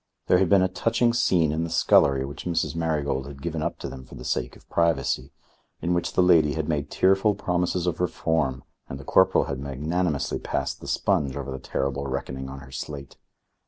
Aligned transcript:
There 0.25 0.39
had 0.39 0.49
been 0.49 0.63
a 0.63 0.67
touching 0.67 1.13
scene 1.13 1.51
in 1.51 1.63
the 1.63 1.69
scullery 1.69 2.25
which 2.25 2.45
Mrs. 2.45 2.75
Marigold 2.75 3.27
had 3.27 3.39
given 3.39 3.61
up 3.61 3.77
to 3.77 3.87
them 3.87 4.03
for 4.03 4.15
the 4.15 4.25
sake 4.25 4.55
of 4.55 4.67
privacy, 4.67 5.31
in 5.79 5.93
which 5.93 6.13
the 6.13 6.23
lady 6.23 6.55
had 6.55 6.67
made 6.67 6.89
tearful 6.89 7.35
promises 7.35 7.85
of 7.85 7.99
reform 8.01 8.63
and 8.89 8.99
the 8.99 9.03
corporal 9.05 9.43
had 9.43 9.59
magnanimously 9.59 10.39
passed 10.39 10.81
the 10.81 10.87
sponge 10.87 11.37
over 11.37 11.51
the 11.51 11.59
terrible 11.59 12.07
reckoning 12.07 12.49
on 12.49 12.61
her 12.61 12.71
slate. 12.71 13.17